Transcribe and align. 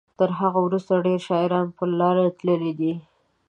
تر 0.19 0.29
هغه 0.39 0.59
وروسته 0.65 1.03
ډیر 1.05 1.19
شاعران 1.27 1.67
پر 1.77 1.89
لاره 1.99 2.23
تللي 2.37 2.71
دي. 2.79 2.93